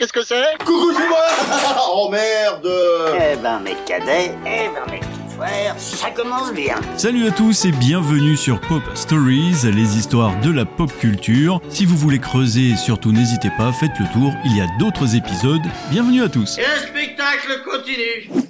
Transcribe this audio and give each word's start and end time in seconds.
qu'est-ce 0.00 0.12
que 0.14 0.24
c'est 0.24 0.56
Coucou, 0.64 0.92
c'est 0.96 1.08
moi 1.08 1.26
Oh 1.92 2.08
merde 2.10 2.68
Eh 3.14 3.36
ben 3.36 3.60
mes 3.60 3.76
cadets, 3.86 4.34
eh 4.46 4.68
ben 4.68 4.90
mes 4.90 4.98
petits 5.00 5.36
frères, 5.36 5.74
ça 5.76 6.10
commence 6.10 6.52
bien. 6.54 6.76
Salut 6.96 7.26
à 7.28 7.30
tous 7.30 7.66
et 7.66 7.72
bienvenue 7.72 8.34
sur 8.34 8.60
Pop 8.62 8.82
Stories, 8.94 9.56
les 9.64 9.98
histoires 9.98 10.32
de 10.40 10.50
la 10.50 10.64
pop 10.64 10.90
culture. 10.98 11.60
Si 11.68 11.84
vous 11.84 11.96
voulez 11.96 12.18
creuser, 12.18 12.76
surtout 12.76 13.12
n'hésitez 13.12 13.50
pas, 13.58 13.72
faites 13.72 13.98
le 14.00 14.06
tour, 14.14 14.32
il 14.46 14.56
y 14.56 14.62
a 14.62 14.66
d'autres 14.78 15.14
épisodes. 15.14 15.60
Bienvenue 15.90 16.22
à 16.22 16.30
tous. 16.30 16.56
Et 16.56 16.62
le 16.62 16.88
spectacle 16.88 17.62
continue. 17.70 18.49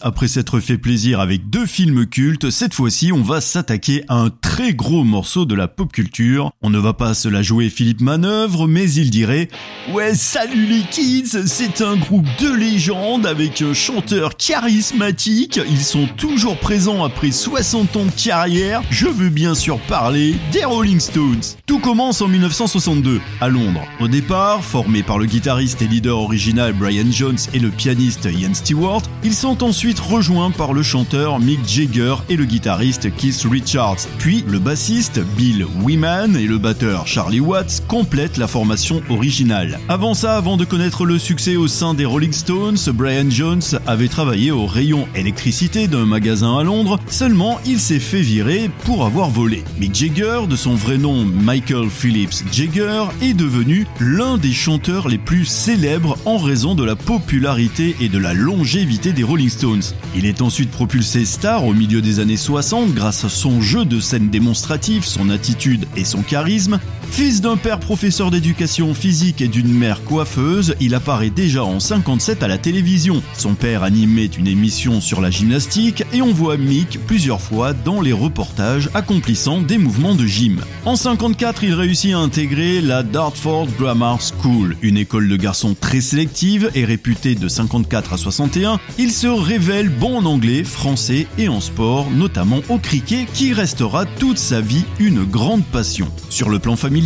Après 0.00 0.28
s'être 0.28 0.60
fait 0.60 0.78
plaisir 0.78 1.20
avec 1.20 1.50
deux 1.50 1.66
films 1.66 2.06
cultes, 2.06 2.50
cette 2.50 2.74
fois-ci 2.74 3.12
on 3.12 3.22
va 3.22 3.40
s'attaquer 3.40 4.04
à 4.08 4.16
un 4.16 4.30
très 4.30 4.74
gros 4.74 5.04
morceau 5.04 5.44
de 5.44 5.54
la 5.54 5.68
pop 5.68 5.92
culture. 5.92 6.52
On 6.62 6.70
ne 6.70 6.78
va 6.78 6.92
pas 6.92 7.14
se 7.14 7.28
la 7.28 7.42
jouer 7.42 7.68
Philippe 7.68 8.00
Manœuvre, 8.00 8.68
mais 8.68 8.90
il 8.92 9.10
dirait 9.10 9.48
Ouais 9.92 10.14
salut 10.14 10.66
les 10.66 10.82
kids, 10.82 11.46
c'est 11.46 11.80
un 11.80 11.96
groupe 11.96 12.26
de 12.40 12.52
légende 12.52 13.26
avec 13.26 13.62
un 13.62 13.74
chanteur 13.74 14.36
charismatique, 14.36 15.60
ils 15.68 15.84
sont 15.84 16.06
toujours 16.16 16.58
présents 16.58 17.04
après 17.04 17.30
60 17.30 17.96
ans 17.96 18.04
de 18.04 18.10
carrière, 18.10 18.82
je 18.90 19.08
veux 19.08 19.30
bien 19.30 19.54
sûr 19.54 19.78
parler 19.80 20.36
des 20.52 20.64
Rolling 20.64 21.00
Stones. 21.00 21.42
Tout 21.66 21.78
commence 21.78 22.20
en 22.22 22.28
1962, 22.28 23.20
à 23.40 23.48
Londres. 23.48 23.82
Au 24.00 24.08
départ, 24.08 24.62
formés 24.64 25.02
par 25.02 25.18
le 25.18 25.26
guitariste 25.26 25.82
et 25.82 25.86
leader 25.88 26.18
original 26.18 26.72
Brian 26.72 27.10
Jones 27.10 27.38
et 27.52 27.58
le 27.58 27.70
pianiste 27.70 28.28
Ian 28.30 28.54
Stewart, 28.54 29.02
ils 29.24 29.34
sont 29.34 29.64
ensuite 29.64 29.87
rejoints 29.96 30.50
par 30.50 30.72
le 30.72 30.82
chanteur 30.82 31.40
Mick 31.40 31.66
Jagger 31.66 32.16
et 32.28 32.36
le 32.36 32.44
guitariste 32.44 33.14
Keith 33.16 33.46
Richards. 33.50 34.06
Puis 34.18 34.44
le 34.46 34.58
bassiste 34.58 35.20
Bill 35.36 35.64
Wyman 35.82 36.36
et 36.36 36.46
le 36.46 36.58
batteur 36.58 37.06
Charlie 37.06 37.40
Watts 37.40 37.82
complètent 37.88 38.36
la 38.36 38.46
formation 38.46 39.00
originale. 39.08 39.78
Avant 39.88 40.14
ça, 40.14 40.36
avant 40.36 40.56
de 40.56 40.64
connaître 40.64 41.06
le 41.06 41.18
succès 41.18 41.56
au 41.56 41.68
sein 41.68 41.94
des 41.94 42.04
Rolling 42.04 42.32
Stones, 42.32 42.78
Brian 42.92 43.30
Jones 43.30 43.62
avait 43.86 44.08
travaillé 44.08 44.50
au 44.50 44.66
rayon 44.66 45.08
électricité 45.14 45.88
d'un 45.88 46.04
magasin 46.04 46.58
à 46.58 46.64
Londres, 46.64 46.98
seulement 47.08 47.60
il 47.64 47.78
s'est 47.78 48.00
fait 48.00 48.20
virer 48.20 48.70
pour 48.84 49.06
avoir 49.06 49.30
volé. 49.30 49.64
Mick 49.80 49.94
Jagger, 49.94 50.40
de 50.48 50.56
son 50.56 50.74
vrai 50.74 50.98
nom 50.98 51.24
Michael 51.24 51.88
Phillips 51.88 52.44
Jagger, 52.52 53.04
est 53.22 53.34
devenu 53.34 53.86
l'un 54.00 54.38
des 54.38 54.52
chanteurs 54.52 55.08
les 55.08 55.18
plus 55.18 55.44
célèbres 55.44 56.18
en 56.24 56.38
raison 56.38 56.74
de 56.74 56.84
la 56.84 56.96
popularité 56.96 57.96
et 58.00 58.08
de 58.08 58.18
la 58.18 58.34
longévité 58.34 59.12
des 59.12 59.22
Rolling 59.22 59.48
Stones. 59.48 59.77
Il 60.14 60.26
est 60.26 60.42
ensuite 60.42 60.70
propulsé 60.70 61.24
star 61.24 61.64
au 61.64 61.74
milieu 61.74 62.00
des 62.02 62.20
années 62.20 62.36
60 62.36 62.94
grâce 62.94 63.24
à 63.24 63.28
son 63.28 63.60
jeu 63.60 63.84
de 63.84 64.00
scène 64.00 64.30
démonstratif, 64.30 65.04
son 65.04 65.30
attitude 65.30 65.86
et 65.96 66.04
son 66.04 66.22
charisme. 66.22 66.80
Fils 67.10 67.40
d'un 67.40 67.56
père 67.56 67.80
professeur 67.80 68.30
d'éducation 68.30 68.94
physique 68.94 69.40
et 69.40 69.48
d'une 69.48 69.72
mère 69.72 70.04
coiffeuse, 70.04 70.76
il 70.78 70.94
apparaît 70.94 71.30
déjà 71.30 71.64
en 71.64 71.80
57 71.80 72.42
à 72.42 72.48
la 72.48 72.58
télévision. 72.58 73.22
Son 73.36 73.54
père 73.54 73.82
animait 73.82 74.26
une 74.26 74.46
émission 74.46 75.00
sur 75.00 75.20
la 75.20 75.30
gymnastique 75.30 76.04
et 76.12 76.22
on 76.22 76.32
voit 76.32 76.56
Mick 76.56 77.00
plusieurs 77.06 77.40
fois 77.40 77.72
dans 77.72 78.00
les 78.00 78.12
reportages 78.12 78.88
accomplissant 78.94 79.60
des 79.60 79.78
mouvements 79.78 80.14
de 80.14 80.26
gym. 80.26 80.60
En 80.84 80.94
54, 80.94 81.64
il 81.64 81.74
réussit 81.74 82.14
à 82.14 82.18
intégrer 82.18 82.80
la 82.80 83.02
Dartford 83.02 83.66
Grammar 83.78 84.20
School, 84.20 84.76
une 84.82 84.96
école 84.96 85.28
de 85.28 85.36
garçons 85.36 85.74
très 85.78 86.00
sélective 86.00 86.70
et 86.74 86.84
réputée 86.84 87.34
de 87.34 87.48
54 87.48 88.12
à 88.12 88.16
61. 88.16 88.78
Il 88.96 89.10
se 89.10 89.26
révèle 89.26 89.88
bon 89.88 90.18
en 90.18 90.24
anglais, 90.24 90.62
français 90.62 91.26
et 91.36 91.48
en 91.48 91.60
sport, 91.60 92.10
notamment 92.10 92.60
au 92.68 92.78
cricket, 92.78 93.26
qui 93.32 93.52
restera 93.52 94.06
toute 94.06 94.38
sa 94.38 94.60
vie 94.60 94.84
une 95.00 95.24
grande 95.24 95.64
passion. 95.64 96.06
Sur 96.28 96.48
le 96.48 96.58
plan 96.58 96.76
familial, 96.76 96.97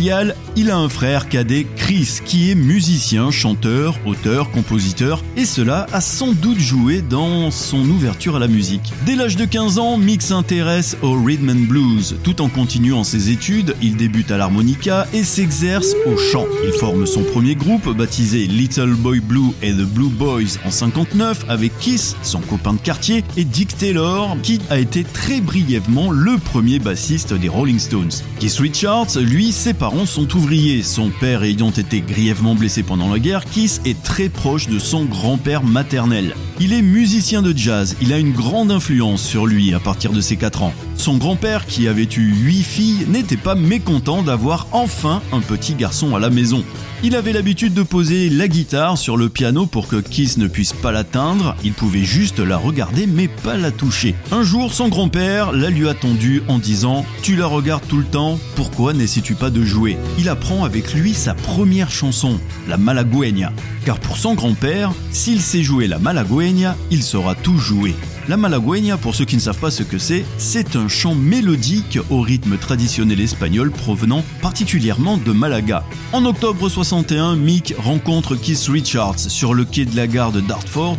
il 0.55 0.71
a 0.71 0.77
un 0.77 0.89
frère 0.89 1.29
cadet, 1.29 1.67
Chris, 1.75 2.19
qui 2.25 2.49
est 2.49 2.55
musicien, 2.55 3.29
chanteur, 3.29 3.99
auteur, 4.05 4.49
compositeur, 4.49 5.23
et 5.37 5.45
cela 5.45 5.85
a 5.93 6.01
sans 6.01 6.31
doute 6.31 6.59
joué 6.59 7.01
dans 7.01 7.51
son 7.51 7.87
ouverture 7.89 8.35
à 8.35 8.39
la 8.39 8.47
musique. 8.47 8.91
Dès 9.05 9.15
l'âge 9.15 9.35
de 9.35 9.45
15 9.45 9.77
ans, 9.77 9.97
Mick 9.97 10.21
s'intéresse 10.21 10.97
au 11.03 11.13
rhythm 11.13 11.49
and 11.49 11.67
blues. 11.67 12.15
Tout 12.23 12.41
en 12.41 12.49
continuant 12.49 13.03
ses 13.03 13.29
études, 13.29 13.75
il 13.81 13.95
débute 13.95 14.31
à 14.31 14.37
l'harmonica 14.37 15.07
et 15.13 15.23
s'exerce 15.23 15.93
au 16.07 16.17
chant. 16.17 16.45
Il 16.65 16.71
forme 16.71 17.05
son 17.05 17.23
premier 17.23 17.55
groupe, 17.55 17.95
baptisé 17.95 18.47
Little 18.47 18.95
Boy 18.95 19.19
Blue 19.19 19.51
et 19.61 19.73
The 19.73 19.85
Blue 19.85 20.09
Boys 20.09 20.57
en 20.65 20.71
59, 20.71 21.45
avec 21.49 21.77
Kiss, 21.79 22.15
son 22.23 22.39
copain 22.39 22.73
de 22.73 22.79
quartier, 22.79 23.23
et 23.37 23.43
Dick 23.43 23.77
Taylor, 23.77 24.35
qui 24.41 24.59
a 24.69 24.79
été 24.79 25.03
très 25.03 25.39
brièvement 25.39 26.09
le 26.09 26.37
premier 26.37 26.79
bassiste 26.79 27.33
des 27.33 27.49
Rolling 27.49 27.79
Stones. 27.79 28.11
Keith 28.39 28.57
Richards, 28.57 29.19
lui, 29.19 29.51
ses 29.51 29.73
parents 29.83 30.05
sont 30.05 30.33
ouvriers. 30.37 30.81
Son 30.81 31.09
père 31.09 31.43
ayant 31.43 31.71
été 31.71 31.99
grièvement 31.99 32.55
blessé 32.55 32.83
pendant 32.83 33.11
la 33.11 33.19
guerre, 33.19 33.43
Keith 33.43 33.81
est 33.83 34.01
très 34.01 34.29
proche 34.29 34.69
de 34.69 34.79
son 34.79 35.03
grand-père 35.03 35.61
maternel. 35.65 36.37
Il 36.61 36.71
est 36.71 36.81
musicien 36.81 37.41
de 37.41 37.51
jazz, 37.53 37.97
il 38.01 38.13
a 38.13 38.17
une 38.17 38.31
grande 38.31 38.71
influence 38.71 39.21
sur 39.21 39.45
lui 39.45 39.73
à 39.73 39.81
partir 39.81 40.13
de 40.13 40.21
ses 40.21 40.37
4 40.37 40.63
ans. 40.63 40.73
Son 40.95 41.17
grand-père, 41.17 41.65
qui 41.65 41.87
avait 41.87 42.03
eu 42.03 42.33
8 42.33 42.63
filles, 42.63 43.05
n'était 43.09 43.35
pas 43.35 43.55
mécontent 43.55 44.21
d'avoir 44.21 44.67
enfin 44.71 45.21
un 45.31 45.41
petit 45.41 45.73
garçon 45.73 46.15
à 46.15 46.19
la 46.19 46.29
maison. 46.29 46.63
Il 47.03 47.15
avait 47.17 47.33
l'habitude 47.33 47.73
de 47.73 47.83
poser 47.83 48.29
la 48.29 48.47
guitare 48.47 48.97
sur 48.97 49.17
le 49.17 49.27
piano 49.27 49.65
pour 49.65 49.89
que 49.89 49.97
Kiss 49.97 50.37
ne 50.37 50.47
puisse 50.47 50.71
pas 50.71 50.93
l'atteindre, 50.93 51.57
il 51.63 51.73
pouvait 51.73 52.05
juste 52.05 52.39
la 52.39 52.55
regarder 52.55 53.07
mais 53.07 53.27
pas 53.27 53.57
la 53.57 53.71
toucher. 53.71 54.15
Un 54.31 54.43
jour, 54.43 54.73
son 54.73 54.87
grand-père 54.87 55.51
la 55.51 55.69
lui 55.69 55.89
a 55.89 55.93
tendu 55.93 56.41
en 56.47 56.59
disant 56.59 57.05
«Tu 57.21 57.35
la 57.35 57.47
regardes 57.47 57.85
tout 57.87 57.97
le 57.97 58.05
temps, 58.05 58.39
pourquoi 58.55 58.93
n'essaies-tu 58.93 59.35
pas 59.35 59.49
de 59.49 59.63
jouer?» 59.65 59.97
Il 60.17 60.29
apprend 60.29 60.63
avec 60.63 60.93
lui 60.93 61.13
sa 61.13 61.33
première 61.33 61.91
chanson, 61.91 62.39
la 62.69 62.77
Malagueña. 62.77 63.51
Car 63.83 63.99
pour 63.99 64.17
son 64.17 64.35
grand-père, 64.35 64.93
s'il 65.11 65.41
sait 65.41 65.63
jouer 65.63 65.87
la 65.87 65.99
Malagueña, 65.99 66.77
il 66.89 67.03
saura 67.03 67.35
tout 67.35 67.57
jouer. 67.57 67.95
La 68.29 68.37
malagueña, 68.37 68.95
pour 68.95 69.15
ceux 69.15 69.25
qui 69.25 69.35
ne 69.35 69.41
savent 69.41 69.59
pas 69.59 69.69
ce 69.69 69.83
que 69.83 69.97
c'est, 69.97 70.23
c'est 70.37 70.77
un 70.77 70.87
chant 70.87 71.13
mélodique 71.13 71.99
au 72.09 72.21
rythme 72.21 72.57
traditionnel 72.57 73.19
espagnol 73.19 73.69
provenant 73.69 74.23
particulièrement 74.41 75.17
de 75.17 75.33
Malaga. 75.33 75.83
En 76.13 76.23
octobre 76.23 76.69
61, 76.69 77.35
Mick 77.35 77.75
rencontre 77.77 78.37
Keith 78.37 78.69
Richards 78.69 79.19
sur 79.19 79.53
le 79.53 79.65
quai 79.65 79.83
de 79.83 79.97
la 79.97 80.07
gare 80.07 80.31
de 80.31 80.39
Dartford 80.39 80.95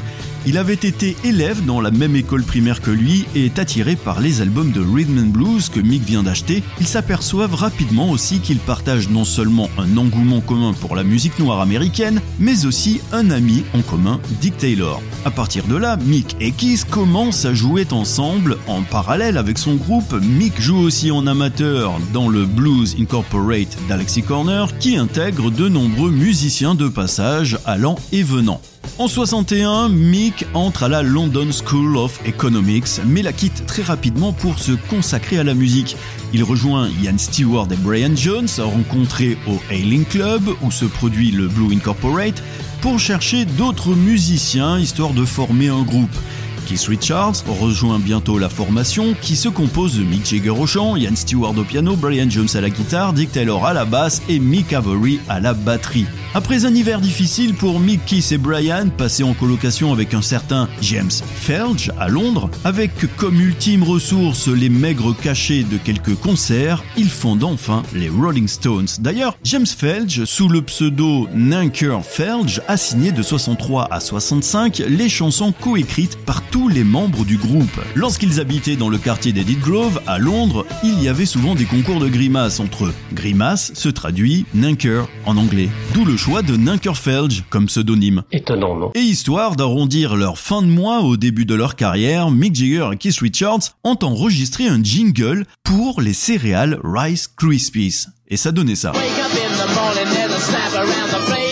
il 0.46 0.58
avait 0.58 0.74
été 0.74 1.16
élève 1.24 1.64
dans 1.64 1.80
la 1.80 1.90
même 1.90 2.16
école 2.16 2.42
primaire 2.42 2.80
que 2.80 2.90
lui 2.90 3.26
et 3.34 3.46
est 3.46 3.58
attiré 3.58 3.96
par 3.96 4.20
les 4.20 4.40
albums 4.40 4.72
de 4.72 4.80
Rhythm 4.80 5.18
and 5.18 5.30
Blues 5.30 5.68
que 5.68 5.80
Mick 5.80 6.02
vient 6.02 6.22
d'acheter. 6.22 6.62
Ils 6.80 6.86
s'aperçoivent 6.86 7.54
rapidement 7.54 8.10
aussi 8.10 8.40
qu'ils 8.40 8.58
partagent 8.58 9.08
non 9.08 9.24
seulement 9.24 9.70
un 9.78 9.96
engouement 9.96 10.40
commun 10.40 10.72
pour 10.72 10.96
la 10.96 11.04
musique 11.04 11.38
noire 11.38 11.60
américaine, 11.60 12.20
mais 12.38 12.66
aussi 12.66 13.00
un 13.12 13.30
ami 13.30 13.64
en 13.74 13.82
commun, 13.82 14.20
Dick 14.40 14.56
Taylor. 14.56 15.00
À 15.24 15.30
partir 15.30 15.64
de 15.64 15.76
là, 15.76 15.96
Mick 15.96 16.36
et 16.40 16.52
Keith 16.52 16.84
commencent 16.90 17.44
à 17.44 17.54
jouer 17.54 17.86
ensemble 17.90 18.58
en 18.66 18.82
parallèle 18.82 19.38
avec 19.38 19.58
son 19.58 19.74
groupe. 19.74 20.14
Mick 20.20 20.60
joue 20.60 20.78
aussi 20.78 21.10
en 21.10 21.26
amateur 21.26 21.98
dans 22.12 22.28
le 22.28 22.44
Blues 22.44 22.96
Incorporate 22.98 23.76
d'Alexi 23.88 24.22
Corner 24.22 24.76
qui 24.78 24.96
intègre 24.96 25.50
de 25.50 25.68
nombreux 25.68 26.10
musiciens 26.10 26.74
de 26.74 26.88
passage 26.88 27.58
allant 27.64 27.96
et 28.12 28.22
venant. 28.22 28.60
En 28.98 29.08
61, 29.08 29.88
Mick 29.88 30.33
entre 30.54 30.84
à 30.84 30.88
la 30.88 31.02
London 31.02 31.48
School 31.52 31.96
of 31.96 32.20
Economics, 32.26 33.00
mais 33.06 33.22
la 33.22 33.32
quitte 33.32 33.66
très 33.66 33.82
rapidement 33.82 34.32
pour 34.32 34.58
se 34.58 34.72
consacrer 34.72 35.38
à 35.38 35.44
la 35.44 35.54
musique. 35.54 35.96
Il 36.32 36.42
rejoint 36.42 36.88
Ian 37.02 37.18
Stewart 37.18 37.68
et 37.70 37.76
Brian 37.76 38.16
Jones, 38.16 38.48
rencontrés 38.58 39.38
au 39.46 39.58
Ailing 39.70 40.04
Club, 40.04 40.42
où 40.62 40.70
se 40.70 40.84
produit 40.84 41.30
le 41.30 41.48
Blue 41.48 41.74
Incorporate, 41.74 42.42
pour 42.80 42.98
chercher 42.98 43.44
d'autres 43.44 43.94
musiciens, 43.94 44.78
histoire 44.78 45.12
de 45.12 45.24
former 45.24 45.68
un 45.68 45.82
groupe. 45.82 46.16
Keith 46.64 46.86
Richards 46.88 47.44
rejoint 47.46 47.98
bientôt 47.98 48.38
la 48.38 48.48
formation 48.48 49.14
qui 49.20 49.36
se 49.36 49.48
compose 49.48 49.98
de 49.98 50.04
Mick 50.04 50.26
Jagger 50.26 50.50
au 50.50 50.66
chant, 50.66 50.96
Ian 50.96 51.16
Stewart 51.16 51.56
au 51.56 51.64
piano, 51.64 51.96
Brian 51.96 52.28
Jones 52.28 52.48
à 52.54 52.60
la 52.60 52.70
guitare, 52.70 53.12
Dick 53.12 53.32
Taylor 53.32 53.64
à 53.66 53.72
la 53.72 53.84
basse 53.84 54.22
et 54.28 54.38
Mick 54.38 54.72
Avery 54.72 55.20
à 55.28 55.40
la 55.40 55.54
batterie. 55.54 56.06
Après 56.36 56.64
un 56.64 56.74
hiver 56.74 57.00
difficile 57.00 57.54
pour 57.54 57.78
Mick, 57.78 58.00
et 58.12 58.38
Brian, 58.38 58.88
passé 58.88 59.22
en 59.22 59.34
colocation 59.34 59.92
avec 59.92 60.14
un 60.14 60.22
certain 60.22 60.68
James 60.82 61.10
Felge 61.10 61.92
à 61.98 62.08
Londres, 62.08 62.50
avec 62.64 62.90
comme 63.16 63.40
ultime 63.40 63.82
ressource 63.82 64.48
les 64.48 64.68
maigres 64.68 65.16
cachets 65.16 65.62
de 65.62 65.76
quelques 65.76 66.16
concerts, 66.16 66.82
ils 66.96 67.10
fondent 67.10 67.44
enfin 67.44 67.82
les 67.94 68.08
Rolling 68.08 68.48
Stones. 68.48 68.88
D'ailleurs, 68.98 69.36
James 69.44 69.66
Felge, 69.66 70.24
sous 70.24 70.48
le 70.48 70.62
pseudo 70.62 71.28
Nanker 71.34 72.00
Felge, 72.02 72.62
a 72.66 72.76
signé 72.76 73.12
de 73.12 73.22
63 73.22 73.88
à 73.92 74.00
65 74.00 74.82
les 74.88 75.08
chansons 75.08 75.52
coécrites 75.52 76.16
par 76.24 76.42
tous 76.54 76.68
les 76.68 76.84
membres 76.84 77.24
du 77.24 77.36
groupe. 77.36 77.80
Lorsqu'ils 77.96 78.38
habitaient 78.38 78.76
dans 78.76 78.88
le 78.88 78.96
quartier 78.96 79.32
d'Edith 79.32 79.58
Grove, 79.58 80.00
à 80.06 80.20
Londres, 80.20 80.64
il 80.84 81.02
y 81.02 81.08
avait 81.08 81.26
souvent 81.26 81.56
des 81.56 81.64
concours 81.64 81.98
de 81.98 82.06
grimaces 82.06 82.60
entre 82.60 82.84
eux. 82.84 82.94
Grimace 83.12 83.72
se 83.74 83.88
traduit 83.88 84.46
Nanker 84.54 85.08
en 85.26 85.36
anglais. 85.36 85.68
D'où 85.94 86.04
le 86.04 86.16
choix 86.16 86.42
de 86.42 86.56
Nankerfelge 86.56 87.42
comme 87.50 87.66
pseudonyme. 87.66 88.22
Étonnant, 88.30 88.76
non? 88.76 88.92
Et 88.94 89.00
histoire 89.00 89.56
d'arrondir 89.56 90.14
leur 90.14 90.38
fin 90.38 90.62
de 90.62 90.68
mois 90.68 91.00
au 91.00 91.16
début 91.16 91.44
de 91.44 91.56
leur 91.56 91.74
carrière, 91.74 92.30
Mick 92.30 92.54
Jagger 92.54 92.90
et 92.92 92.96
Keith 92.98 93.18
Richards 93.18 93.74
ont 93.82 93.98
enregistré 94.02 94.68
un 94.68 94.80
jingle 94.80 95.46
pour 95.64 96.00
les 96.00 96.14
céréales 96.14 96.78
Rice 96.84 97.26
Krispies. 97.26 98.06
Et 98.28 98.36
ça 98.36 98.52
donnait 98.52 98.76
ça. 98.76 98.92
Wake 98.92 99.02
up 99.02 99.32
in 99.32 99.56
the 99.56 99.74
morning, 99.74 101.43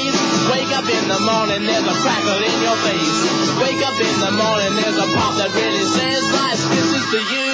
the 1.12 1.20
morning, 1.28 1.68
there's 1.68 1.84
a 1.84 1.96
crackle 2.00 2.40
in 2.40 2.56
your 2.64 2.78
face. 2.88 3.20
Wake 3.60 3.82
up 3.84 3.96
in 4.00 4.16
the 4.24 4.32
morning, 4.32 4.72
there's 4.80 4.96
a 4.96 5.08
pop 5.12 5.36
that 5.36 5.52
really 5.52 5.84
says, 5.84 6.24
Rice 6.32 6.64
Krispies 6.72 7.06
to 7.12 7.20
you, 7.20 7.52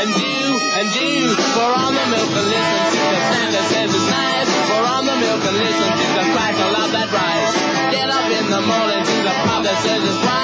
and 0.00 0.08
you, 0.08 0.40
and 0.80 0.86
you. 0.88 1.36
Pour 1.52 1.68
on 1.68 1.92
the 1.92 2.06
milk 2.08 2.32
and 2.32 2.48
listen 2.48 2.80
to 2.96 3.04
the 3.12 3.20
sound 3.28 3.50
that 3.52 3.66
says 3.68 3.90
it's 3.92 4.08
nice. 4.08 4.48
Pour 4.72 4.84
on 4.88 5.04
the 5.04 5.16
milk 5.20 5.42
and 5.44 5.56
listen 5.60 5.90
to 6.00 6.06
the 6.16 6.26
crackle 6.32 6.74
of 6.80 6.88
that 6.96 7.08
rice. 7.12 7.52
Get 7.92 8.08
up 8.08 8.24
in 8.24 8.46
the 8.48 8.62
morning 8.64 9.02
to 9.04 9.16
the 9.20 9.34
pop 9.44 9.60
that 9.68 9.76
says 9.84 10.00
it's 10.00 10.24
rice. 10.24 10.43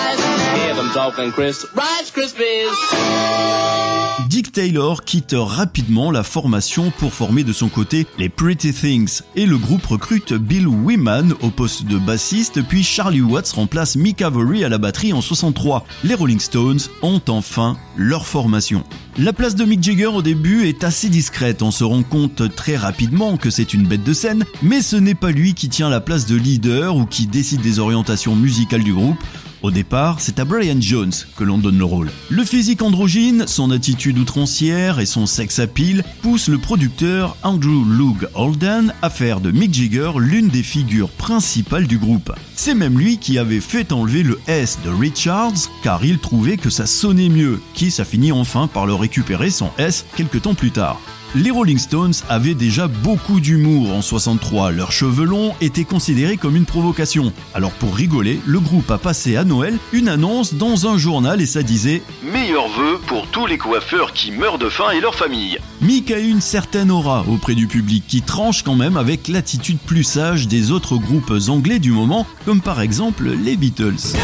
Dick 4.28 4.52
Taylor 4.52 5.02
quitte 5.02 5.34
rapidement 5.36 6.12
la 6.12 6.22
formation 6.22 6.92
pour 6.96 7.12
former 7.12 7.42
de 7.42 7.52
son 7.52 7.68
côté 7.68 8.06
les 8.18 8.28
Pretty 8.28 8.72
Things 8.72 9.22
et 9.34 9.46
le 9.46 9.58
groupe 9.58 9.84
recrute 9.86 10.32
Bill 10.32 10.68
Wyman 10.68 11.34
au 11.40 11.50
poste 11.50 11.86
de 11.86 11.98
bassiste 11.98 12.62
puis 12.62 12.84
Charlie 12.84 13.20
Watts 13.20 13.50
remplace 13.50 13.96
Mick 13.96 14.22
Avery 14.22 14.62
à 14.62 14.68
la 14.68 14.78
batterie 14.78 15.12
en 15.12 15.20
63. 15.20 15.84
Les 16.04 16.14
Rolling 16.14 16.38
Stones 16.38 16.80
ont 17.02 17.20
enfin 17.26 17.76
leur 17.96 18.24
formation. 18.24 18.84
La 19.18 19.32
place 19.32 19.56
de 19.56 19.64
Mick 19.64 19.82
Jagger 19.82 20.06
au 20.06 20.22
début 20.22 20.68
est 20.68 20.84
assez 20.84 21.08
discrète, 21.08 21.62
on 21.62 21.72
se 21.72 21.82
rend 21.82 22.04
compte 22.04 22.54
très 22.54 22.76
rapidement 22.76 23.36
que 23.36 23.50
c'est 23.50 23.74
une 23.74 23.88
bête 23.88 24.04
de 24.04 24.12
scène, 24.12 24.44
mais 24.62 24.82
ce 24.82 24.94
n'est 24.94 25.16
pas 25.16 25.32
lui 25.32 25.54
qui 25.54 25.68
tient 25.68 25.90
la 25.90 26.00
place 26.00 26.26
de 26.26 26.36
leader 26.36 26.94
ou 26.94 27.06
qui 27.06 27.26
décide 27.26 27.60
des 27.60 27.80
orientations 27.80 28.36
musicales 28.36 28.84
du 28.84 28.94
groupe, 28.94 29.18
au 29.62 29.70
départ, 29.70 30.20
c'est 30.20 30.38
à 30.38 30.44
Brian 30.44 30.80
Jones 30.80 31.12
que 31.36 31.44
l'on 31.44 31.58
donne 31.58 31.78
le 31.78 31.84
rôle. 31.84 32.10
Le 32.28 32.44
physique 32.44 32.82
androgyne, 32.82 33.46
son 33.46 33.70
attitude 33.70 34.18
outrancière 34.18 35.00
et 35.00 35.06
son 35.06 35.26
sex 35.26 35.58
appeal 35.58 36.04
poussent 36.22 36.48
le 36.48 36.58
producteur 36.58 37.36
Andrew 37.42 37.84
Loog 37.86 38.28
Holden 38.34 38.94
à 39.02 39.10
faire 39.10 39.40
de 39.40 39.50
Mick 39.50 39.74
Jagger 39.74 40.12
l'une 40.18 40.48
des 40.48 40.62
figures 40.62 41.10
principales 41.10 41.86
du 41.86 41.98
groupe. 41.98 42.32
C'est 42.54 42.74
même 42.74 42.98
lui 42.98 43.18
qui 43.18 43.38
avait 43.38 43.60
fait 43.60 43.92
enlever 43.92 44.22
le 44.22 44.38
S 44.46 44.78
de 44.84 44.90
Richards 44.90 45.68
car 45.82 46.04
il 46.04 46.18
trouvait 46.18 46.56
que 46.56 46.70
ça 46.70 46.86
sonnait 46.86 47.28
mieux, 47.28 47.60
qui 47.74 47.94
a 47.98 48.04
fini 48.04 48.32
enfin 48.32 48.66
par 48.66 48.86
le 48.86 48.94
récupérer 48.94 49.50
son 49.50 49.70
S 49.78 50.04
quelques 50.16 50.42
temps 50.42 50.54
plus 50.54 50.70
tard. 50.70 51.00
Les 51.36 51.52
Rolling 51.52 51.78
Stones 51.78 52.14
avaient 52.28 52.56
déjà 52.56 52.88
beaucoup 52.88 53.38
d'humour 53.38 53.94
en 53.94 54.02
63, 54.02 54.72
leurs 54.72 54.90
cheveux 54.90 55.24
longs 55.24 55.54
étaient 55.60 55.84
considérés 55.84 56.36
comme 56.36 56.56
une 56.56 56.64
provocation. 56.64 57.32
Alors 57.54 57.70
pour 57.70 57.94
rigoler, 57.94 58.40
le 58.46 58.58
groupe 58.58 58.90
a 58.90 58.98
passé 58.98 59.36
à 59.36 59.44
Noël 59.44 59.78
une 59.92 60.08
annonce 60.08 60.54
dans 60.54 60.88
un 60.88 60.98
journal 60.98 61.40
et 61.40 61.46
ça 61.46 61.62
disait 61.62 62.02
Meilleurs 62.24 62.68
vœux 62.70 62.98
pour 63.06 63.28
tous 63.28 63.46
les 63.46 63.58
coiffeurs 63.58 64.12
qui 64.12 64.32
meurent 64.32 64.58
de 64.58 64.68
faim 64.68 64.90
et 64.90 65.00
leurs 65.00 65.14
familles. 65.14 65.60
Mick 65.80 66.10
a 66.10 66.18
une 66.18 66.40
certaine 66.40 66.90
aura 66.90 67.24
auprès 67.28 67.54
du 67.54 67.68
public 67.68 68.02
qui 68.08 68.22
tranche 68.22 68.64
quand 68.64 68.74
même 68.74 68.96
avec 68.96 69.28
l'attitude 69.28 69.78
plus 69.78 70.02
sage 70.02 70.48
des 70.48 70.72
autres 70.72 70.96
groupes 70.96 71.32
anglais 71.46 71.78
du 71.78 71.92
moment, 71.92 72.26
comme 72.44 72.60
par 72.60 72.80
exemple 72.80 73.30
les 73.30 73.56
Beatles. 73.56 74.16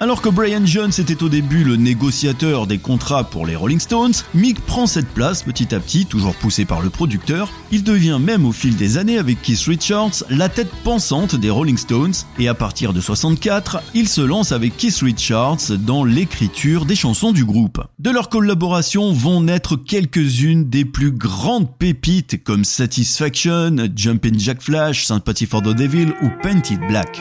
Alors 0.00 0.22
que 0.22 0.28
Brian 0.28 0.64
Jones 0.64 0.92
était 0.96 1.24
au 1.24 1.28
début 1.28 1.64
le 1.64 1.74
négociateur 1.74 2.68
des 2.68 2.78
contrats 2.78 3.24
pour 3.24 3.46
les 3.46 3.56
Rolling 3.56 3.80
Stones, 3.80 4.12
Mick 4.32 4.60
prend 4.60 4.86
cette 4.86 5.08
place 5.08 5.42
petit 5.42 5.74
à 5.74 5.80
petit, 5.80 6.06
toujours 6.06 6.36
poussé 6.36 6.64
par 6.64 6.80
le 6.80 6.88
producteur. 6.88 7.50
Il 7.72 7.82
devient 7.82 8.18
même 8.20 8.46
au 8.46 8.52
fil 8.52 8.76
des 8.76 8.96
années 8.96 9.18
avec 9.18 9.42
Keith 9.42 9.64
Richards 9.66 10.22
la 10.30 10.48
tête 10.48 10.70
pensante 10.84 11.34
des 11.34 11.50
Rolling 11.50 11.76
Stones 11.76 12.14
et 12.38 12.46
à 12.46 12.54
partir 12.54 12.92
de 12.92 13.00
64, 13.00 13.82
il 13.94 14.08
se 14.08 14.20
lance 14.20 14.52
avec 14.52 14.76
Keith 14.76 14.98
Richards 15.02 15.76
dans 15.80 16.04
l'écriture 16.04 16.84
des 16.84 16.94
chansons 16.94 17.32
du 17.32 17.44
groupe. 17.44 17.82
De 17.98 18.10
leur 18.10 18.28
collaboration 18.28 19.12
vont 19.12 19.40
naître 19.40 19.74
quelques-unes 19.74 20.68
des 20.70 20.84
plus 20.84 21.10
grandes 21.10 21.76
pépites 21.76 22.44
comme 22.44 22.62
Satisfaction, 22.64 23.74
Jumpin' 23.96 24.38
Jack 24.38 24.62
Flash, 24.62 25.06
Sympathy 25.06 25.46
for 25.46 25.60
the 25.60 25.74
Devil 25.74 26.12
ou 26.22 26.30
Painted 26.40 26.78
Black. 26.86 27.20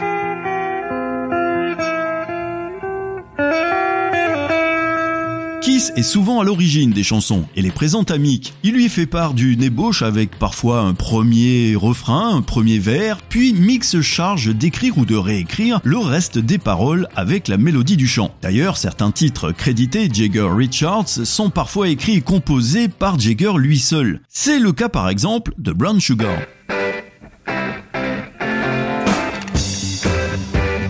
Kiss 5.67 5.91
est 5.97 6.01
souvent 6.01 6.39
à 6.39 6.45
l'origine 6.45 6.91
des 6.91 7.03
chansons 7.03 7.43
et 7.57 7.61
les 7.61 7.71
présente 7.71 8.09
à 8.09 8.17
Mick. 8.17 8.53
Il 8.63 8.73
lui 8.73 8.87
fait 8.87 9.05
part 9.05 9.33
d'une 9.33 9.61
ébauche 9.61 10.01
avec 10.01 10.39
parfois 10.39 10.79
un 10.79 10.93
premier 10.93 11.75
refrain, 11.75 12.37
un 12.37 12.41
premier 12.41 12.79
vers, 12.79 13.21
puis 13.21 13.51
Mick 13.51 13.83
se 13.83 14.01
charge 14.01 14.55
d'écrire 14.55 14.97
ou 14.97 15.03
de 15.03 15.17
réécrire 15.17 15.81
le 15.83 15.97
reste 15.97 16.37
des 16.37 16.57
paroles 16.57 17.09
avec 17.17 17.49
la 17.49 17.57
mélodie 17.57 17.97
du 17.97 18.07
chant. 18.07 18.33
D'ailleurs, 18.41 18.77
certains 18.77 19.11
titres 19.11 19.51
crédités 19.51 20.07
Jagger 20.09 20.47
Richards 20.55 21.09
sont 21.09 21.49
parfois 21.49 21.89
écrits 21.89 22.15
et 22.15 22.21
composés 22.21 22.87
par 22.87 23.19
Jagger 23.19 23.51
lui 23.57 23.79
seul. 23.79 24.21
C'est 24.29 24.59
le 24.59 24.71
cas 24.71 24.87
par 24.87 25.09
exemple 25.09 25.53
de 25.57 25.73
Brown 25.73 25.99
Sugar. 25.99 26.37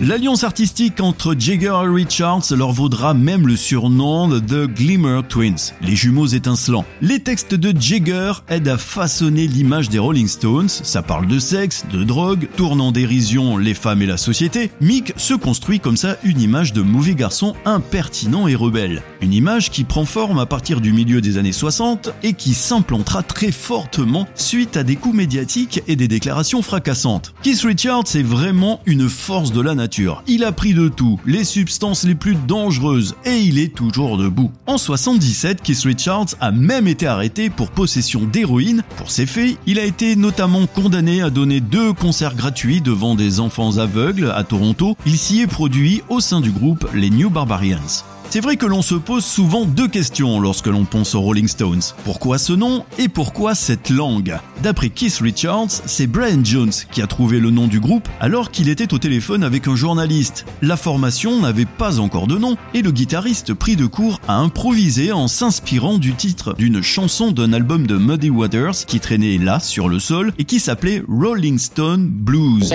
L'alliance 0.07 0.45
artistique 0.45 1.01
entre 1.01 1.35
Jagger 1.37 1.81
et 1.83 1.93
Richards 1.93 2.45
leur 2.55 2.71
vaudra 2.71 3.13
même 3.13 3.45
le 3.45 3.57
surnom 3.57 4.29
de 4.29 4.39
The 4.39 4.65
Glimmer 4.73 5.19
Twins, 5.27 5.73
les 5.81 5.97
jumeaux 5.97 6.27
étincelants. 6.27 6.85
Les 7.01 7.19
textes 7.19 7.55
de 7.55 7.77
Jagger 7.77 8.31
aident 8.47 8.69
à 8.69 8.77
façonner 8.77 9.47
l'image 9.47 9.89
des 9.89 9.99
Rolling 9.99 10.29
Stones, 10.29 10.69
ça 10.69 11.01
parle 11.01 11.27
de 11.27 11.39
sexe, 11.39 11.85
de 11.91 12.05
drogue, 12.05 12.47
tourne 12.55 12.79
en 12.79 12.93
dérision 12.93 13.57
les 13.57 13.73
femmes 13.73 14.01
et 14.01 14.05
la 14.05 14.15
société. 14.15 14.71
Mick 14.79 15.11
se 15.17 15.33
construit 15.33 15.81
comme 15.81 15.97
ça 15.97 16.15
une 16.23 16.39
image 16.39 16.71
de 16.71 16.81
mauvais 16.81 17.15
garçon 17.15 17.53
impertinent 17.65 18.47
et 18.47 18.55
rebelle. 18.55 19.03
Une 19.19 19.33
image 19.33 19.71
qui 19.71 19.83
prend 19.83 20.05
forme 20.05 20.39
à 20.39 20.45
partir 20.45 20.79
du 20.79 20.93
milieu 20.93 21.19
des 21.19 21.37
années 21.37 21.51
60 21.51 22.13
et 22.23 22.31
qui 22.31 22.53
s'implantera 22.53 23.23
très 23.23 23.51
fortement 23.51 24.25
suite 24.35 24.77
à 24.77 24.83
des 24.83 24.95
coups 24.95 25.15
médiatiques 25.15 25.83
et 25.89 25.97
des 25.97 26.07
déclarations 26.07 26.61
fracassantes. 26.61 27.33
Keith 27.43 27.59
Richards 27.63 28.15
est 28.15 28.23
vraiment 28.23 28.79
une 28.85 29.09
force 29.09 29.51
de 29.51 29.59
la 29.59 29.75
nature 29.75 29.96
il 30.27 30.43
a 30.43 30.51
pris 30.51 30.73
de 30.73 30.87
tout, 30.87 31.19
les 31.25 31.43
substances 31.43 32.03
les 32.03 32.15
plus 32.15 32.35
dangereuses, 32.35 33.15
et 33.25 33.37
il 33.37 33.59
est 33.59 33.73
toujours 33.73 34.17
debout. 34.17 34.51
En 34.65 34.77
77, 34.77 35.61
Keith 35.61 35.83
Richards 35.83 36.35
a 36.39 36.51
même 36.51 36.87
été 36.87 37.07
arrêté 37.07 37.49
pour 37.49 37.71
possession 37.71 38.21
d'héroïne. 38.25 38.83
Pour 38.97 39.11
ces 39.11 39.25
faits, 39.25 39.57
il 39.65 39.79
a 39.79 39.85
été 39.85 40.15
notamment 40.15 40.67
condamné 40.67 41.21
à 41.21 41.29
donner 41.29 41.61
deux 41.61 41.93
concerts 41.93 42.35
gratuits 42.35 42.81
devant 42.81 43.15
des 43.15 43.39
enfants 43.39 43.77
aveugles 43.77 44.31
à 44.35 44.43
Toronto. 44.43 44.95
Il 45.05 45.17
s'y 45.17 45.41
est 45.41 45.47
produit 45.47 46.01
au 46.09 46.19
sein 46.19 46.41
du 46.41 46.51
groupe 46.51 46.87
les 46.93 47.09
New 47.09 47.29
Barbarians. 47.29 48.03
C'est 48.29 48.41
vrai 48.41 48.57
que 48.57 48.65
l'on 48.65 48.81
se 48.81 48.95
pose 48.95 49.23
souvent 49.23 49.63
deux 49.63 49.87
questions 49.87 50.41
lorsque 50.41 50.67
l'on 50.67 50.83
pense 50.83 51.15
aux 51.15 51.21
Rolling 51.21 51.47
Stones. 51.47 51.81
Pourquoi 52.03 52.37
ce 52.37 52.51
nom 52.51 52.83
et 52.99 53.07
pourquoi 53.07 53.55
cette 53.55 53.89
langue? 53.89 54.37
D'après 54.61 54.89
Keith 54.89 55.19
Richards, 55.21 55.71
c'est 55.85 56.07
Brian 56.07 56.43
Jones 56.43 56.73
qui 56.91 57.01
a 57.01 57.07
trouvé 57.07 57.39
le 57.39 57.51
nom 57.51 57.67
du 57.67 57.79
groupe 57.79 58.07
alors 58.19 58.51
qu'il 58.51 58.67
était 58.67 58.93
au 58.93 58.97
téléphone 58.97 59.45
avec 59.45 59.69
un 59.69 59.77
journaliste. 59.77 60.45
La 60.61 60.75
formation 60.75 61.39
n'avait 61.39 61.65
pas 61.65 62.01
encore 62.01 62.27
de 62.27 62.37
nom 62.37 62.57
et 62.73 62.81
le 62.81 62.91
guitariste 62.91 63.53
pris 63.53 63.77
de 63.77 63.85
court 63.85 64.19
à 64.27 64.35
improviser 64.35 65.13
en 65.13 65.29
s'inspirant 65.29 65.97
du 65.97 66.13
titre 66.13 66.53
d'une 66.57 66.81
chanson 66.81 67.31
d'un 67.31 67.53
album 67.53 67.87
de 67.87 67.95
Muddy 67.95 68.29
Waters 68.29 68.85
qui 68.87 68.99
traînait 68.99 69.37
là 69.37 69.61
sur 69.61 69.87
le 69.87 69.99
sol 69.99 70.33
et 70.37 70.43
qui 70.43 70.59
s'appelait 70.59 71.01
Rolling 71.07 71.57
Stone 71.57 72.05
Blues. 72.05 72.73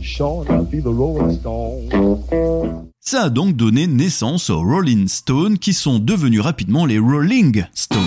Sure 0.00 0.46
enough, 0.46 0.70
be 0.70 0.80
the 0.80 0.92
Rolling 0.92 1.38
stone. 1.38 2.87
Ça 3.10 3.22
a 3.22 3.30
donc 3.30 3.56
donné 3.56 3.86
naissance 3.86 4.50
aux 4.50 4.60
Rolling 4.60 5.08
Stones 5.08 5.56
qui 5.56 5.72
sont 5.72 5.98
devenus 5.98 6.42
rapidement 6.42 6.84
les 6.84 6.98
Rolling 6.98 7.64
Stones. 7.72 8.02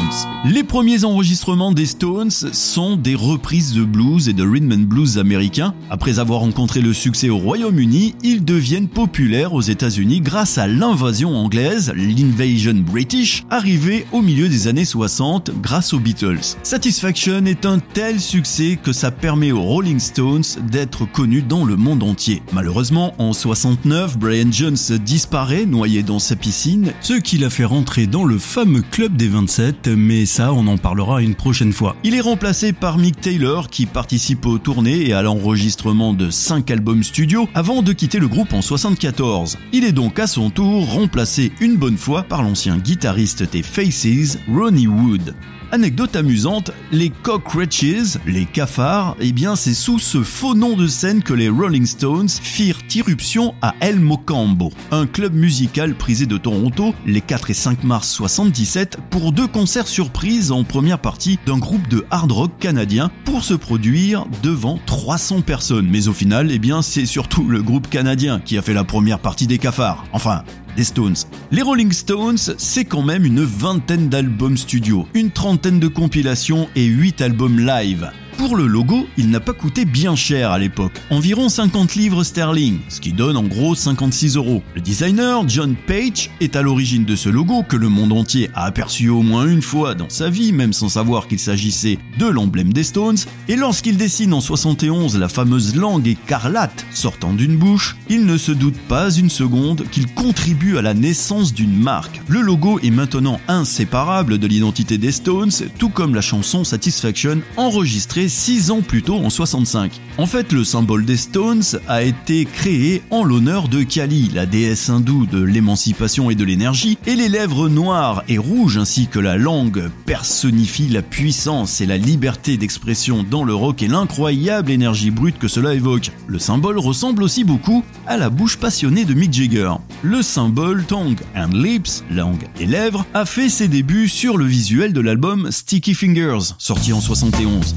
Les 0.46 0.64
premiers 0.64 1.06
enregistrements 1.06 1.72
des 1.72 1.88
Stones 1.88 2.30
sont 2.30 2.98
des 2.98 3.16
reprises 3.16 3.74
de 3.74 3.84
blues 3.84 4.30
et 4.30 4.34
de 4.34 4.44
rhythm 4.44 4.72
and 4.72 4.86
blues 4.88 5.18
américains. 5.18 5.74
Après 5.90 6.20
avoir 6.20 6.42
rencontré 6.42 6.82
le 6.82 6.94
succès 6.94 7.30
au 7.30 7.38
Royaume-Uni, 7.38 8.14
ils 8.22 8.46
deviennent 8.46 8.90
populaires 8.90 9.56
aux 9.56 9.62
États-Unis 9.62 10.22
grâce 10.22 10.60
à 10.60 10.68
l'invasion 10.68 11.36
anglaise, 11.36 11.92
l'invasion 11.96 12.76
british, 12.76 13.44
arrivée 13.50 14.06
au 14.12 14.22
milieu 14.22 14.50
des 14.50 14.68
années 14.68 14.86
60 14.86 15.50
grâce 15.64 15.94
aux 15.94 16.00
Beatles. 16.00 16.58
Satisfaction 16.62 17.44
est 17.46 17.66
un 17.66 17.80
tel 17.80 18.20
succès 18.20 18.78
que 18.82 18.94
ça 18.94 19.10
permet 19.10 19.52
aux 19.52 19.64
Rolling 19.64 20.00
Stones 20.00 20.44
d'être 20.72 21.12
connus 21.12 21.42
dans 21.42 21.66
le 21.66 21.76
monde 21.76 22.04
entier. 22.04 22.44
Malheureusement, 22.54 23.16
en 23.18 23.34
69, 23.34 24.20
Brian 24.20 24.52
Disparaît 24.98 25.66
noyé 25.66 26.04
dans 26.04 26.20
sa 26.20 26.36
piscine, 26.36 26.94
ce 27.02 27.14
qui 27.14 27.38
l'a 27.38 27.50
fait 27.50 27.66
rentrer 27.66 28.08
dans 28.08 28.26
le 28.26 28.38
fameux 28.38 28.82
club 28.82 29.16
des 29.16 29.28
27, 29.28 29.88
mais 29.88 30.26
ça 30.26 30.54
on 30.54 30.68
en 30.68 30.78
parlera 30.78 31.22
une 31.22 31.36
prochaine 31.36 31.74
fois. 31.74 31.96
Il 32.04 32.16
est 32.16 32.22
remplacé 32.22 32.74
par 32.74 32.98
Mick 32.98 33.20
Taylor 33.20 33.70
qui 33.70 33.86
participe 33.86 34.46
aux 34.46 34.58
tournées 34.58 35.08
et 35.08 35.14
à 35.14 35.22
l'enregistrement 35.22 36.14
de 36.14 36.30
5 36.30 36.70
albums 36.72 37.04
studio 37.04 37.48
avant 37.54 37.82
de 37.82 37.94
quitter 37.94 38.20
le 38.20 38.28
groupe 38.28 38.54
en 38.54 38.62
74. 38.62 39.58
Il 39.74 39.84
est 39.84 39.92
donc 39.92 40.20
à 40.20 40.28
son 40.28 40.50
tour 40.50 40.92
remplacé 40.92 41.52
une 41.60 41.78
bonne 41.78 41.98
fois 41.98 42.24
par 42.24 42.44
l'ancien 42.44 42.78
guitariste 42.78 43.50
des 43.52 43.64
Faces, 43.64 44.38
Ronnie 44.48 44.88
Wood. 44.88 45.36
Anecdote 45.74 46.18
amusante, 46.18 46.72
les 46.92 47.10
Cockroaches, 47.10 48.18
les 48.28 48.44
cafards, 48.44 49.16
eh 49.22 49.32
bien 49.32 49.56
c'est 49.56 49.74
sous 49.74 50.00
ce 50.00 50.22
faux 50.22 50.54
nom 50.54 50.76
de 50.76 50.86
scène 50.86 51.24
que 51.24 51.34
les 51.34 51.48
Rolling 51.48 51.86
Stones 51.86 52.28
firent 52.28 52.82
irruption 52.94 53.56
à 53.62 53.74
El 53.80 54.02
Mocambo, 54.02 54.74
un 54.92 55.06
club 55.06 55.34
musical 55.34 55.96
prisé 55.96 56.26
de 56.26 56.38
Toronto 56.38 56.94
les 57.06 57.22
4 57.22 57.52
et 57.52 57.54
5 57.54 57.86
mars 57.86 58.10
77 58.10 58.98
pour 59.10 59.32
deux 59.32 59.48
concerts 59.48 59.88
surprises 59.88 60.52
en 60.52 60.66
première 60.66 61.00
partie 61.00 61.40
d'un 61.46 61.58
groupe 61.58 61.88
de 61.88 62.06
hard 62.12 62.34
rock 62.34 62.52
canadien 62.60 63.10
pour 63.24 63.46
se 63.46 63.54
produire 63.54 64.26
devant 64.44 64.78
300 64.86 65.40
personnes. 65.40 65.88
Mais 65.90 66.10
au 66.10 66.14
final, 66.14 66.52
eh 66.52 66.60
bien 66.60 66.82
c'est 66.82 67.06
surtout 67.06 67.48
le 67.48 67.62
groupe 67.62 67.90
canadien 67.90 68.42
qui 68.44 68.58
a 68.58 68.62
fait 68.62 68.74
la 68.74 68.84
première 68.84 69.20
partie 69.20 69.48
des 69.48 69.58
cafards. 69.58 70.04
Enfin, 70.12 70.44
des 70.76 70.84
Stones. 70.84 71.16
Les 71.52 71.62
Rolling 71.62 71.92
Stones, 71.92 72.38
c'est 72.38 72.86
quand 72.86 73.02
même 73.02 73.26
une 73.26 73.44
vingtaine 73.44 74.10
d'albums 74.10 74.58
studio, 74.58 75.08
une 75.14 75.32
trentaine 75.32 75.80
de 75.80 75.88
compilations 75.88 76.70
et 76.76 76.86
8 76.86 77.22
albums 77.22 77.60
live. 77.60 78.12
Pour 78.42 78.58
le 78.58 78.66
logo, 78.66 79.08
il 79.18 79.30
n'a 79.30 79.40
pas 79.40 79.54
coûté 79.54 79.86
bien 79.86 80.16
cher 80.16 80.50
à 80.50 80.58
l'époque, 80.58 81.00
environ 81.12 81.48
50 81.48 81.94
livres 81.94 82.24
sterling, 82.24 82.80
ce 82.90 83.00
qui 83.00 83.14
donne 83.14 83.38
en 83.38 83.44
gros 83.44 83.76
56 83.76 84.36
euros. 84.36 84.64
Le 84.74 84.82
designer 84.82 85.48
John 85.48 85.76
Page 85.76 86.32
est 86.40 86.56
à 86.56 86.64
l'origine 86.64 87.06
de 87.06 87.16
ce 87.16 87.30
logo 87.30 87.62
que 87.62 87.76
le 87.76 87.88
monde 87.88 88.12
entier 88.14 88.50
a 88.56 88.66
aperçu 88.66 89.10
au 89.10 89.22
moins 89.22 89.46
une 89.46 89.62
fois 89.62 89.94
dans 89.94 90.10
sa 90.10 90.32
vie, 90.32 90.54
même 90.54 90.74
sans 90.74 90.90
savoir 90.90 91.28
qu'il 91.28 91.38
s'agissait 91.38 92.00
de 92.18 92.26
l'emblème 92.26 92.74
des 92.74 92.84
Stones, 92.84 93.20
et 93.48 93.56
lorsqu'il 93.56 93.96
dessine 93.96 94.34
en 94.34 94.42
71 94.42 95.20
la 95.20 95.30
fameuse 95.30 95.76
langue 95.76 96.08
écarlate 96.08 96.88
sortant 96.96 97.34
d'une 97.34 97.58
bouche, 97.58 97.96
il 98.10 98.26
ne 98.26 98.38
se 98.38 98.52
doute 98.52 98.80
pas 98.88 99.12
une 99.12 99.30
seconde 99.30 99.84
qu'il 99.92 100.12
contribue 100.16 100.80
à 100.80 100.82
la 100.82 100.96
naissance 100.96 101.54
d'une 101.54 101.78
marque. 101.78 102.20
Le 102.28 102.42
logo 102.42 102.80
est 102.80 102.90
maintenant 102.90 103.40
inséparable 103.48 104.40
de 104.40 104.48
l'identité 104.48 104.98
des 104.98 105.12
Stones, 105.12 105.52
tout 105.78 105.90
comme 105.90 106.16
la 106.16 106.22
chanson 106.22 106.64
Satisfaction 106.64 107.40
enregistrée 107.56 108.30
6 108.32 108.72
ans 108.72 108.82
plus 108.82 109.04
tôt 109.04 109.18
en 109.18 109.30
65. 109.30 110.00
En 110.18 110.26
fait, 110.26 110.52
le 110.52 110.64
symbole 110.64 111.06
des 111.06 111.18
Stones 111.18 111.64
a 111.88 112.02
été 112.02 112.46
créé 112.46 113.04
en 113.12 113.24
l'honneur 113.24 113.68
de 113.68 113.84
Kali, 113.84 114.32
la 114.34 114.46
déesse 114.46 114.90
hindoue 114.90 115.26
de 115.26 115.42
l'émancipation 115.42 116.30
et 116.30 116.36
de 116.36 116.44
l'énergie, 116.44 116.98
et 117.06 117.16
les 117.16 117.30
lèvres 117.30 117.70
noires 117.70 118.24
et 118.28 118.38
rouges 118.38 118.78
ainsi 118.78 119.08
que 119.08 119.20
la 119.20 119.38
langue 119.38 119.90
personnifient 120.06 120.88
la 120.88 121.02
puissance 121.02 121.82
et 121.82 121.86
la 121.86 121.98
liberté 121.98 122.58
d'expression 122.58 123.24
dans 123.24 123.44
le 123.44 123.54
rock 123.54 123.84
et 123.84 123.88
l'incroyable 123.88 124.72
énergie 124.72 125.12
brute 125.12 125.38
que 125.38 125.48
cela 125.48 125.74
évoque. 125.74 126.12
Le 126.28 126.40
symbole 126.40 126.80
ressemble 126.80 127.24
aussi 127.24 127.44
beaucoup 127.44 127.84
à 128.08 128.18
la 128.18 128.30
bouche 128.30 128.58
passionnée 128.58 129.06
de 129.06 129.14
Mick 129.14 129.34
Jagger. 129.34 129.74
Le 130.02 130.22
symbole 130.22 130.86
Tongue 130.86 131.20
and 131.36 131.54
Lips, 131.54 132.04
langue 132.10 132.48
et 132.60 132.66
lèvres, 132.66 133.06
a 133.14 133.26
fait 133.26 133.50
ses 133.50 133.68
débuts 133.68 134.08
sur 134.08 134.38
le 134.38 134.46
visuel 134.46 134.94
de 134.94 135.02
l'album 135.02 135.52
Sticky 135.52 135.94
Fingers, 135.94 136.56
sorti 136.58 136.94
en 136.94 137.02
71. 137.02 137.76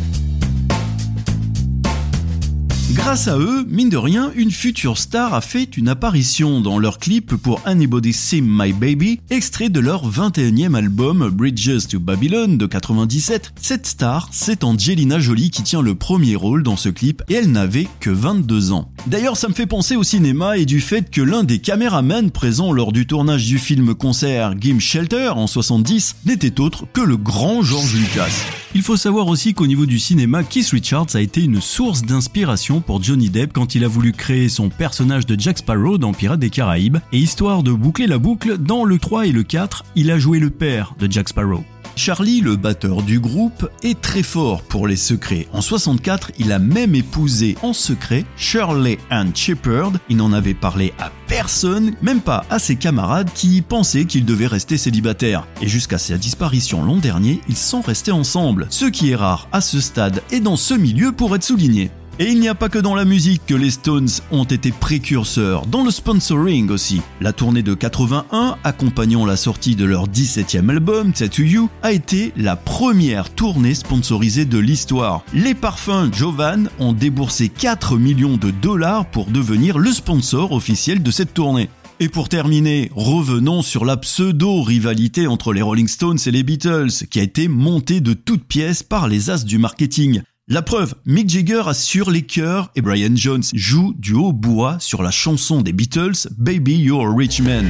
Grâce 2.92 3.28
à 3.28 3.38
eux, 3.38 3.64
mine 3.66 3.88
de 3.88 3.96
rien, 3.96 4.30
une 4.36 4.50
future 4.50 4.98
star 4.98 5.32
a 5.32 5.40
fait 5.40 5.78
une 5.78 5.88
apparition 5.88 6.60
dans 6.60 6.78
leur 6.78 6.98
clip 6.98 7.34
pour 7.34 7.62
Anybody 7.64 8.12
See 8.12 8.42
My 8.42 8.74
Baby, 8.74 9.20
extrait 9.30 9.70
de 9.70 9.80
leur 9.80 10.08
21e 10.08 10.74
album 10.74 11.30
Bridges 11.30 11.88
to 11.88 11.98
Babylon 11.98 12.58
de 12.58 12.66
97. 12.66 13.54
Cette 13.60 13.86
star, 13.86 14.28
c'est 14.32 14.64
Angelina 14.64 15.18
Jolie 15.18 15.50
qui 15.50 15.62
tient 15.62 15.80
le 15.80 15.94
premier 15.94 16.36
rôle 16.36 16.62
dans 16.62 16.76
ce 16.76 16.90
clip 16.90 17.22
et 17.30 17.34
elle 17.34 17.50
n'avait 17.50 17.88
que 18.00 18.10
22 18.10 18.72
ans. 18.72 18.90
D'ailleurs, 19.06 19.38
ça 19.38 19.48
me 19.48 19.54
fait 19.54 19.66
penser 19.66 19.96
au 19.96 20.02
cinéma 20.02 20.58
et 20.58 20.66
du 20.66 20.80
fait 20.82 21.10
que 21.10 21.22
l'un 21.22 21.42
des 21.42 21.60
caméramans 21.60 22.30
présents 22.30 22.72
lors 22.72 22.92
du 22.92 23.06
tournage 23.06 23.46
du 23.46 23.58
film 23.58 23.94
concert 23.94 24.54
Game 24.56 24.80
Shelter 24.80 25.30
en 25.34 25.46
70 25.46 26.16
n'était 26.26 26.60
autre 26.60 26.84
que 26.92 27.00
le 27.00 27.16
grand 27.16 27.62
George 27.62 27.94
Lucas. 27.94 28.30
Il 28.76 28.82
faut 28.82 28.96
savoir 28.96 29.28
aussi 29.28 29.54
qu'au 29.54 29.68
niveau 29.68 29.86
du 29.86 30.00
cinéma, 30.00 30.42
Keith 30.42 30.70
Richards 30.70 31.14
a 31.14 31.20
été 31.20 31.40
une 31.40 31.60
source 31.60 32.02
d'inspiration 32.02 32.73
pour 32.80 33.02
Johnny 33.02 33.30
Depp 33.30 33.52
quand 33.52 33.74
il 33.74 33.84
a 33.84 33.88
voulu 33.88 34.12
créer 34.12 34.48
son 34.48 34.68
personnage 34.68 35.26
de 35.26 35.38
Jack 35.38 35.58
Sparrow 35.58 35.98
dans 35.98 36.12
Pirates 36.12 36.40
des 36.40 36.50
Caraïbes, 36.50 36.98
et 37.12 37.18
histoire 37.18 37.62
de 37.62 37.72
boucler 37.72 38.06
la 38.06 38.18
boucle, 38.18 38.58
dans 38.58 38.84
le 38.84 38.98
3 38.98 39.26
et 39.26 39.32
le 39.32 39.42
4, 39.42 39.84
il 39.96 40.10
a 40.10 40.18
joué 40.18 40.38
le 40.38 40.50
père 40.50 40.94
de 40.98 41.10
Jack 41.10 41.28
Sparrow. 41.28 41.64
Charlie, 41.96 42.40
le 42.40 42.56
batteur 42.56 43.02
du 43.02 43.20
groupe, 43.20 43.68
est 43.82 44.00
très 44.00 44.22
fort 44.22 44.62
pour 44.62 44.88
les 44.88 44.96
secrets. 44.96 45.46
En 45.52 45.60
64, 45.60 46.32
il 46.38 46.52
a 46.52 46.58
même 46.58 46.94
épousé 46.94 47.56
en 47.62 47.72
secret 47.72 48.24
Shirley 48.36 48.98
Ann 49.10 49.34
Shepherd. 49.34 49.98
Il 50.08 50.16
n'en 50.16 50.32
avait 50.32 50.54
parlé 50.54 50.92
à 50.98 51.12
personne, 51.28 51.92
même 52.02 52.20
pas 52.20 52.44
à 52.50 52.58
ses 52.58 52.76
camarades 52.76 53.30
qui 53.32 53.62
pensaient 53.62 54.06
qu'il 54.06 54.24
devait 54.24 54.46
rester 54.46 54.76
célibataire. 54.76 55.46
Et 55.62 55.68
jusqu'à 55.68 55.98
sa 55.98 56.18
disparition 56.18 56.84
l'an 56.84 56.96
dernier, 56.96 57.40
ils 57.48 57.56
sont 57.56 57.80
restés 57.80 58.12
ensemble, 58.12 58.66
ce 58.70 58.86
qui 58.86 59.10
est 59.10 59.16
rare 59.16 59.48
à 59.52 59.60
ce 59.60 59.80
stade 59.80 60.22
et 60.32 60.40
dans 60.40 60.56
ce 60.56 60.74
milieu 60.74 61.12
pour 61.12 61.36
être 61.36 61.44
souligné. 61.44 61.90
Et 62.20 62.30
il 62.30 62.38
n'y 62.38 62.48
a 62.48 62.54
pas 62.54 62.68
que 62.68 62.78
dans 62.78 62.94
la 62.94 63.04
musique 63.04 63.44
que 63.44 63.56
les 63.56 63.72
Stones 63.72 64.08
ont 64.30 64.44
été 64.44 64.70
précurseurs, 64.70 65.66
dans 65.66 65.82
le 65.82 65.90
sponsoring 65.90 66.70
aussi. 66.70 67.02
La 67.20 67.32
tournée 67.32 67.64
de 67.64 67.74
81, 67.74 68.56
accompagnant 68.62 69.26
la 69.26 69.36
sortie 69.36 69.74
de 69.74 69.84
leur 69.84 70.06
17e 70.06 70.70
album, 70.70 71.12
Tattoo 71.12 71.42
You, 71.42 71.68
a 71.82 71.90
été 71.90 72.32
la 72.36 72.54
première 72.54 73.30
tournée 73.30 73.74
sponsorisée 73.74 74.44
de 74.44 74.58
l'histoire. 74.58 75.24
Les 75.34 75.54
parfums 75.54 76.12
Jovan 76.12 76.68
ont 76.78 76.92
déboursé 76.92 77.48
4 77.48 77.96
millions 77.96 78.36
de 78.36 78.52
dollars 78.52 79.06
pour 79.06 79.26
devenir 79.26 79.78
le 79.78 79.90
sponsor 79.90 80.52
officiel 80.52 81.02
de 81.02 81.10
cette 81.10 81.34
tournée. 81.34 81.68
Et 81.98 82.08
pour 82.08 82.28
terminer, 82.28 82.92
revenons 82.94 83.62
sur 83.62 83.84
la 83.84 83.96
pseudo-rivalité 83.96 85.26
entre 85.26 85.52
les 85.52 85.62
Rolling 85.62 85.88
Stones 85.88 86.18
et 86.26 86.30
les 86.30 86.44
Beatles, 86.44 86.92
qui 87.10 87.18
a 87.18 87.24
été 87.24 87.48
montée 87.48 88.00
de 88.00 88.12
toutes 88.14 88.44
pièces 88.44 88.84
par 88.84 89.08
les 89.08 89.30
as 89.30 89.44
du 89.44 89.58
marketing. 89.58 90.22
La 90.46 90.60
preuve, 90.60 90.94
Mick 91.06 91.30
Jagger 91.30 91.62
assure 91.64 92.10
les 92.10 92.20
chœurs 92.20 92.70
et 92.76 92.82
Brian 92.82 93.16
Jones 93.16 93.42
joue 93.54 93.94
du 93.96 94.12
hautbois 94.12 94.76
sur 94.78 95.02
la 95.02 95.10
chanson 95.10 95.62
des 95.62 95.72
Beatles 95.72 96.28
Baby 96.36 96.74
You're 96.74 97.06
a 97.06 97.16
Rich 97.16 97.40
Man. 97.40 97.66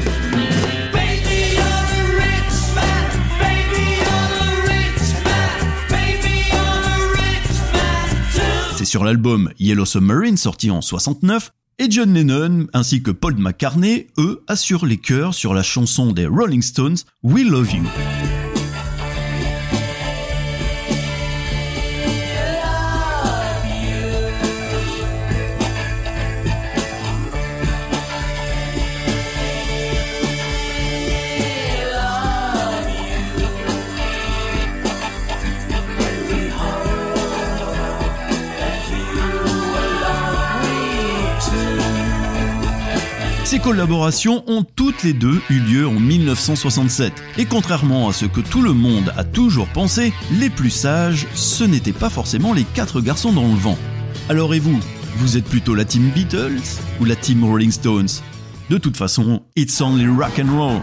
C'est 8.76 8.84
sur 8.84 9.04
l'album 9.04 9.52
Yellow 9.60 9.84
Submarine 9.84 10.36
sorti 10.36 10.72
en 10.72 10.80
69 10.80 11.52
et 11.78 11.88
John 11.88 12.12
Lennon 12.12 12.66
ainsi 12.72 13.04
que 13.04 13.12
Paul 13.12 13.36
McCartney, 13.36 14.08
eux, 14.18 14.42
assurent 14.48 14.86
les 14.86 14.98
chœurs 14.98 15.34
sur 15.34 15.54
la 15.54 15.62
chanson 15.62 16.10
des 16.10 16.26
Rolling 16.26 16.62
Stones 16.62 16.96
We 17.22 17.46
Love 17.46 17.72
You. 17.72 17.84
Ces 43.44 43.58
collaborations 43.58 44.42
ont 44.46 44.64
toutes 44.64 45.02
les 45.02 45.12
deux 45.12 45.38
eu 45.50 45.60
lieu 45.60 45.86
en 45.86 46.00
1967. 46.00 47.12
Et 47.36 47.44
contrairement 47.44 48.08
à 48.08 48.12
ce 48.14 48.24
que 48.24 48.40
tout 48.40 48.62
le 48.62 48.72
monde 48.72 49.12
a 49.18 49.22
toujours 49.22 49.68
pensé, 49.68 50.14
les 50.32 50.48
plus 50.48 50.70
sages, 50.70 51.26
ce 51.34 51.62
n'étaient 51.62 51.92
pas 51.92 52.08
forcément 52.08 52.54
les 52.54 52.64
quatre 52.64 53.02
garçons 53.02 53.32
dans 53.32 53.46
le 53.46 53.54
vent. 53.54 53.78
Alors 54.30 54.54
et 54.54 54.60
vous? 54.60 54.80
Vous 55.16 55.36
êtes 55.36 55.44
plutôt 55.44 55.74
la 55.74 55.84
team 55.84 56.10
Beatles 56.14 56.80
ou 57.00 57.04
la 57.04 57.16
team 57.16 57.44
Rolling 57.44 57.70
Stones? 57.70 58.08
De 58.70 58.78
toute 58.78 58.96
façon, 58.96 59.42
it's 59.56 59.78
only 59.82 60.06
rock 60.06 60.38
and 60.38 60.50
roll. 60.56 60.80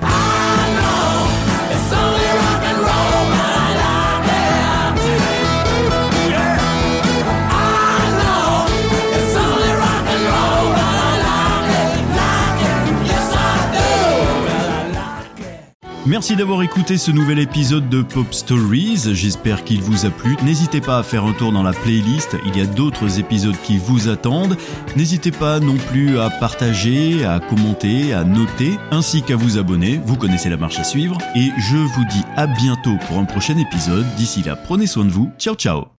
Merci 16.11 16.35
d'avoir 16.35 16.61
écouté 16.61 16.97
ce 16.97 17.09
nouvel 17.09 17.39
épisode 17.39 17.87
de 17.87 18.01
Pop 18.01 18.33
Stories, 18.33 19.13
j'espère 19.13 19.63
qu'il 19.63 19.81
vous 19.81 20.05
a 20.05 20.09
plu. 20.09 20.35
N'hésitez 20.43 20.81
pas 20.81 20.97
à 20.97 21.03
faire 21.03 21.23
un 21.23 21.31
tour 21.31 21.53
dans 21.53 21.63
la 21.63 21.71
playlist, 21.71 22.35
il 22.45 22.57
y 22.57 22.61
a 22.61 22.65
d'autres 22.65 23.17
épisodes 23.17 23.55
qui 23.63 23.77
vous 23.77 24.09
attendent. 24.09 24.57
N'hésitez 24.97 25.31
pas 25.31 25.61
non 25.61 25.77
plus 25.77 26.19
à 26.19 26.29
partager, 26.29 27.23
à 27.23 27.39
commenter, 27.39 28.11
à 28.11 28.25
noter, 28.25 28.77
ainsi 28.91 29.21
qu'à 29.21 29.37
vous 29.37 29.57
abonner, 29.57 30.01
vous 30.03 30.17
connaissez 30.17 30.49
la 30.49 30.57
marche 30.57 30.79
à 30.79 30.83
suivre. 30.83 31.17
Et 31.33 31.49
je 31.57 31.77
vous 31.77 32.05
dis 32.09 32.23
à 32.35 32.45
bientôt 32.45 32.97
pour 33.07 33.17
un 33.17 33.23
prochain 33.23 33.57
épisode, 33.57 34.05
d'ici 34.17 34.43
là 34.43 34.57
prenez 34.57 34.87
soin 34.87 35.05
de 35.05 35.11
vous, 35.11 35.31
ciao 35.39 35.55
ciao 35.55 35.91